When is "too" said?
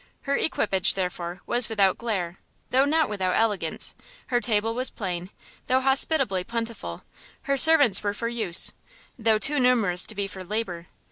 9.37-9.59